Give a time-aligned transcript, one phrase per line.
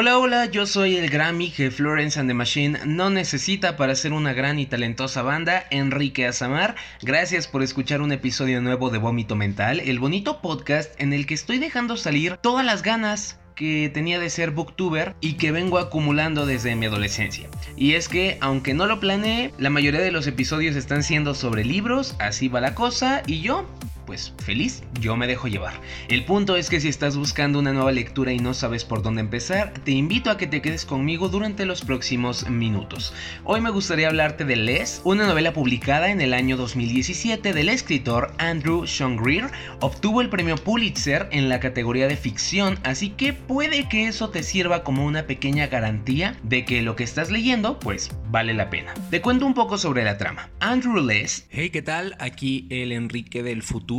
[0.00, 4.12] Hola, hola, yo soy el Grammy que Florence and the Machine no necesita para ser
[4.12, 6.76] una gran y talentosa banda, Enrique Azamar.
[7.02, 11.34] Gracias por escuchar un episodio nuevo de Vómito Mental, el bonito podcast en el que
[11.34, 16.46] estoy dejando salir todas las ganas que tenía de ser booktuber y que vengo acumulando
[16.46, 17.48] desde mi adolescencia.
[17.76, 21.64] Y es que, aunque no lo planeé, la mayoría de los episodios están siendo sobre
[21.64, 23.66] libros, así va la cosa, y yo
[24.08, 25.74] pues feliz, yo me dejo llevar.
[26.08, 29.20] El punto es que si estás buscando una nueva lectura y no sabes por dónde
[29.20, 33.12] empezar, te invito a que te quedes conmigo durante los próximos minutos.
[33.44, 38.32] Hoy me gustaría hablarte de Les, una novela publicada en el año 2017 del escritor
[38.38, 39.50] Andrew Sean Greer.
[39.80, 44.42] Obtuvo el premio Pulitzer en la categoría de ficción, así que puede que eso te
[44.42, 48.94] sirva como una pequeña garantía de que lo que estás leyendo, pues vale la pena.
[49.10, 50.48] Te cuento un poco sobre la trama.
[50.60, 51.46] Andrew Les.
[51.50, 52.16] Hey, ¿qué tal?
[52.20, 53.97] Aquí el Enrique del futuro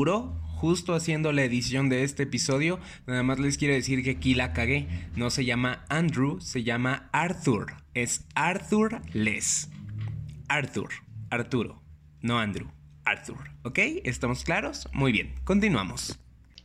[0.60, 4.54] justo haciendo la edición de este episodio, nada más les quiero decir que aquí la
[4.54, 4.88] cagué.
[5.16, 7.74] No se llama Andrew, se llama Arthur.
[7.94, 9.70] Es Arthur Les.
[10.48, 10.90] Arthur,
[11.30, 11.82] Arturo,
[12.22, 12.70] no Andrew,
[13.06, 13.52] Arthur.
[13.64, 13.80] ¿Ok?
[14.04, 14.88] ¿Estamos claros?
[14.94, 16.20] Muy bien, continuamos.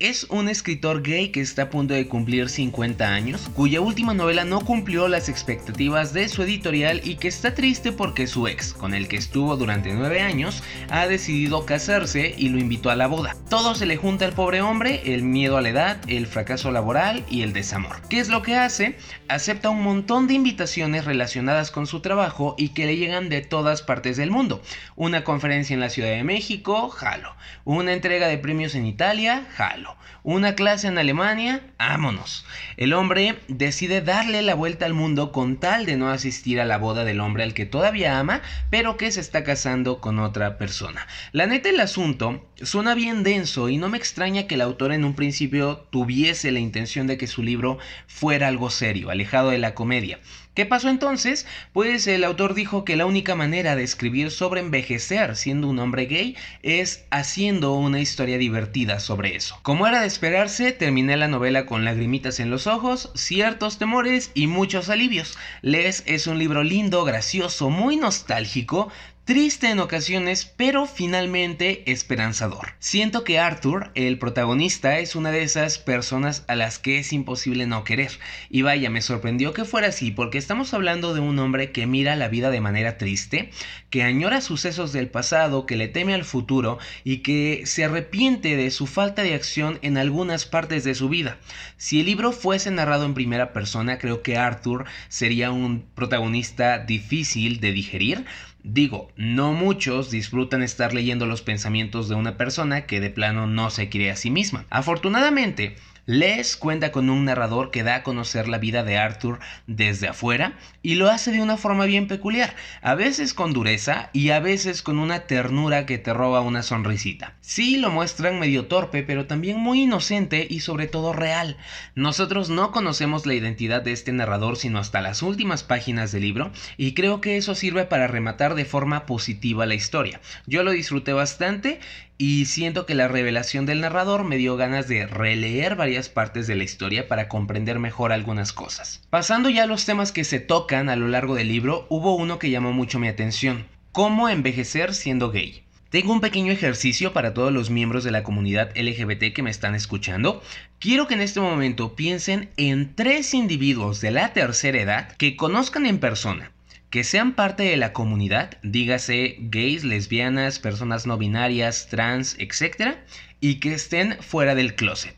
[0.05, 4.45] Es un escritor gay que está a punto de cumplir 50 años, cuya última novela
[4.45, 8.93] no cumplió las expectativas de su editorial y que está triste porque su ex, con
[8.93, 13.35] el que estuvo durante 9 años, ha decidido casarse y lo invitó a la boda.
[13.49, 17.25] Todo se le junta al pobre hombre, el miedo a la edad, el fracaso laboral
[17.31, 18.03] y el desamor.
[18.11, 18.99] ¿Qué es lo que hace?
[19.29, 23.81] Acepta un montón de invitaciones relacionadas con su trabajo y que le llegan de todas
[23.81, 24.61] partes del mundo.
[24.97, 27.35] Una conferencia en la Ciudad de México, jalo.
[27.65, 32.47] Una entrega de premios en Italia, jalo una clase en Alemania, vámonos.
[32.77, 36.79] El hombre decide darle la vuelta al mundo con tal de no asistir a la
[36.79, 41.07] boda del hombre al que todavía ama, pero que se está casando con otra persona.
[41.33, 45.05] La neta el asunto suena bien denso y no me extraña que el autor en
[45.05, 49.75] un principio tuviese la intención de que su libro fuera algo serio, alejado de la
[49.75, 50.21] comedia.
[50.55, 51.47] ¿Qué pasó entonces?
[51.73, 56.07] Pues el autor dijo que la única manera de escribir sobre envejecer siendo un hombre
[56.07, 59.59] gay es haciendo una historia divertida sobre eso.
[59.63, 64.47] Como era de esperarse, terminé la novela con lagrimitas en los ojos, ciertos temores y
[64.47, 65.37] muchos alivios.
[65.61, 68.93] Les es un libro lindo, gracioso, muy nostálgico,
[69.25, 72.75] Triste en ocasiones, pero finalmente esperanzador.
[72.79, 77.67] Siento que Arthur, el protagonista, es una de esas personas a las que es imposible
[77.67, 78.11] no querer.
[78.51, 82.17] Y vaya, me sorprendió que fuera así, porque estamos hablando de un hombre que mira
[82.17, 83.49] la vida de manera triste,
[83.89, 88.71] que añora sucesos del pasado, que le teme al futuro y que se arrepiente de
[88.71, 91.39] su falta de acción en algunas partes de su vida.
[91.79, 97.61] Si el libro fuese narrado en primera persona, creo que Arthur sería un protagonista difícil
[97.61, 98.27] de digerir,
[98.67, 103.69] Digo, no muchos disfrutan estar leyendo los pensamientos de una persona que de plano no
[103.69, 104.65] se quiere a sí misma.
[104.71, 110.07] Afortunadamente, Les cuenta con un narrador que da a conocer la vida de Arthur desde
[110.07, 114.39] afuera y lo hace de una forma bien peculiar, a veces con dureza y a
[114.39, 117.37] veces con una ternura que te roba una sonrisita.
[117.41, 121.57] Sí lo muestran medio torpe, pero también muy inocente y sobre todo real.
[121.95, 126.53] Nosotros no conocemos la identidad de este narrador sino hasta las últimas páginas del libro
[126.77, 130.21] y creo que eso sirve para rematar de forma positiva la historia.
[130.47, 131.81] Yo lo disfruté bastante
[132.17, 136.55] y siento que la revelación del narrador me dio ganas de releer varias partes de
[136.55, 139.03] la historia para comprender mejor algunas cosas.
[139.11, 142.39] Pasando ya a los temas que se tocan a lo largo del libro, hubo uno
[142.39, 145.63] que llamó mucho mi atención, cómo envejecer siendo gay.
[145.91, 149.77] Tengo un pequeño ejercicio para todos los miembros de la comunidad LGBT que me están
[149.77, 150.43] escuchando.
[150.81, 155.87] Quiero que en este momento piensen en tres individuos de la tercera edad que conozcan
[155.87, 156.51] en persona
[156.95, 162.99] que sean parte de la comunidad, dígase gays, lesbianas, personas no binarias, trans, etc.
[163.41, 165.17] Y que estén fuera del closet.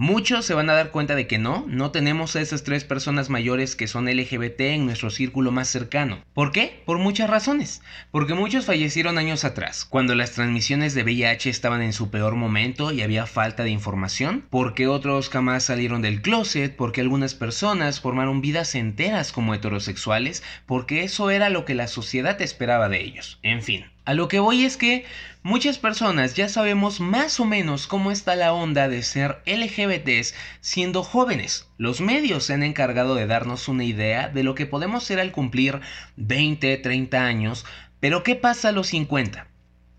[0.00, 3.30] Muchos se van a dar cuenta de que no, no tenemos a esas tres personas
[3.30, 6.22] mayores que son LGBT en nuestro círculo más cercano.
[6.34, 6.84] ¿Por qué?
[6.86, 7.82] Por muchas razones.
[8.12, 12.92] Porque muchos fallecieron años atrás, cuando las transmisiones de VIH estaban en su peor momento
[12.92, 14.44] y había falta de información.
[14.50, 21.02] Porque otros jamás salieron del closet, porque algunas personas formaron vidas enteras como heterosexuales, porque
[21.02, 23.40] eso era lo que la sociedad esperaba de ellos.
[23.42, 23.86] En fin.
[24.08, 25.04] A lo que voy es que
[25.42, 31.02] muchas personas ya sabemos más o menos cómo está la onda de ser LGBTs siendo
[31.02, 31.68] jóvenes.
[31.76, 35.30] Los medios se han encargado de darnos una idea de lo que podemos ser al
[35.30, 35.82] cumplir
[36.16, 37.66] 20, 30 años,
[38.00, 39.46] pero ¿qué pasa a los 50?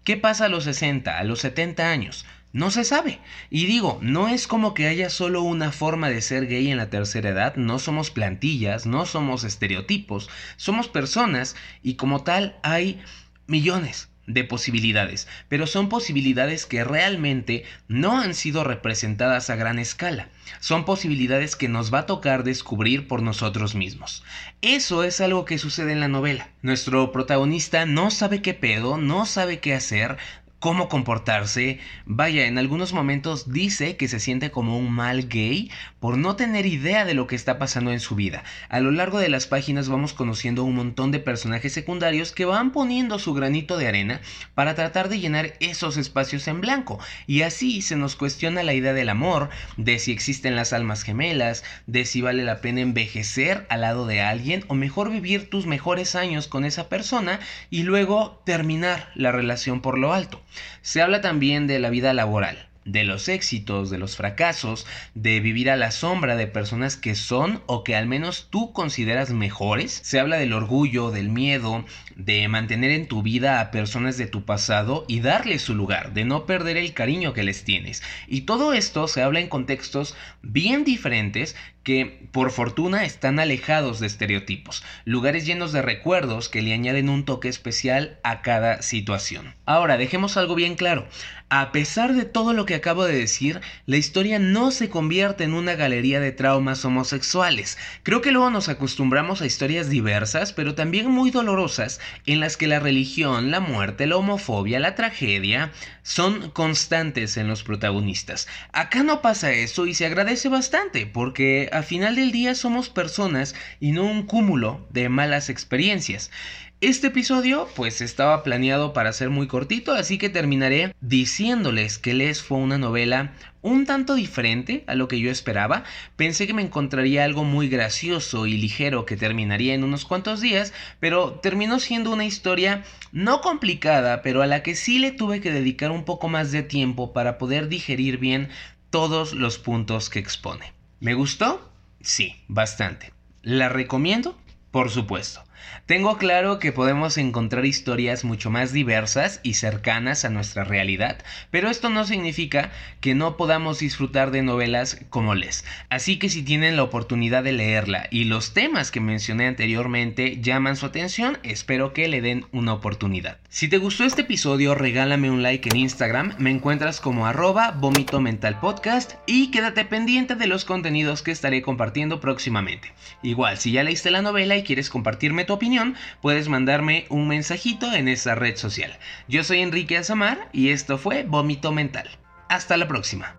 [0.03, 2.25] ¿Qué pasa a los 60, a los 70 años?
[2.51, 3.19] No se sabe.
[3.51, 6.89] Y digo, no es como que haya solo una forma de ser gay en la
[6.89, 12.99] tercera edad, no somos plantillas, no somos estereotipos, somos personas y como tal hay
[13.49, 20.29] millones, de posibilidades, pero son posibilidades que realmente no han sido representadas a gran escala.
[20.59, 24.23] Son posibilidades que nos va a tocar descubrir por nosotros mismos.
[24.61, 26.49] Eso es algo que sucede en la novela.
[26.61, 30.17] Nuestro protagonista no sabe qué pedo, no sabe qué hacer,
[30.59, 31.79] cómo comportarse.
[32.05, 36.65] Vaya, en algunos momentos dice que se siente como un mal gay por no tener
[36.65, 38.43] idea de lo que está pasando en su vida.
[38.67, 42.71] A lo largo de las páginas vamos conociendo un montón de personajes secundarios que van
[42.71, 44.21] poniendo su granito de arena
[44.53, 46.99] para tratar de llenar esos espacios en blanco.
[47.25, 51.63] Y así se nos cuestiona la idea del amor, de si existen las almas gemelas,
[51.87, 56.15] de si vale la pena envejecer al lado de alguien o mejor vivir tus mejores
[56.15, 57.39] años con esa persona
[57.69, 60.41] y luego terminar la relación por lo alto.
[60.81, 65.69] Se habla también de la vida laboral de los éxitos, de los fracasos, de vivir
[65.69, 69.99] a la sombra de personas que son o que al menos tú consideras mejores.
[70.03, 74.43] Se habla del orgullo, del miedo, de mantener en tu vida a personas de tu
[74.43, 78.03] pasado y darles su lugar, de no perder el cariño que les tienes.
[78.27, 84.07] Y todo esto se habla en contextos bien diferentes que por fortuna están alejados de
[84.07, 89.55] estereotipos, lugares llenos de recuerdos que le añaden un toque especial a cada situación.
[89.65, 91.07] Ahora, dejemos algo bien claro,
[91.49, 95.53] a pesar de todo lo que acabo de decir, la historia no se convierte en
[95.53, 97.77] una galería de traumas homosexuales.
[98.03, 102.67] Creo que luego nos acostumbramos a historias diversas, pero también muy dolorosas, en las que
[102.67, 105.71] la religión, la muerte, la homofobia, la tragedia
[106.03, 108.47] son constantes en los protagonistas.
[108.73, 113.55] Acá no pasa eso y se agradece bastante, porque a final del día somos personas
[113.79, 116.31] y no un cúmulo de malas experiencias.
[116.81, 122.41] Este episodio pues estaba planeado para ser muy cortito, así que terminaré diciéndoles que Les
[122.41, 125.83] fue una novela un tanto diferente a lo que yo esperaba.
[126.15, 130.71] Pensé que me encontraría algo muy gracioso y ligero que terminaría en unos cuantos días,
[131.01, 135.51] pero terminó siendo una historia no complicada, pero a la que sí le tuve que
[135.51, 138.47] dedicar un poco más de tiempo para poder digerir bien
[138.89, 140.71] todos los puntos que expone.
[141.01, 141.73] ¿Me gustó?
[141.99, 143.11] Sí, bastante.
[143.41, 144.37] ¿La recomiendo?
[144.71, 145.43] Por supuesto.
[145.85, 151.17] Tengo claro que podemos encontrar historias mucho más diversas y cercanas a nuestra realidad,
[151.51, 152.71] pero esto no significa
[153.01, 155.65] que no podamos disfrutar de novelas como Les.
[155.89, 160.75] Así que si tienen la oportunidad de leerla y los temas que mencioné anteriormente llaman
[160.75, 163.37] su atención, espero que le den una oportunidad.
[163.49, 168.19] Si te gustó este episodio, regálame un like en Instagram, me encuentras como arroba vomito
[168.21, 172.93] mental podcast y quédate pendiente de los contenidos que estaré compartiendo próximamente.
[173.23, 177.91] Igual, si ya leíste la novela y quieres compartirme tu opinión, puedes mandarme un mensajito
[177.91, 178.99] en esa red social.
[179.27, 182.07] Yo soy Enrique Azamar y esto fue Vómito Mental.
[182.49, 183.35] Hasta la próxima.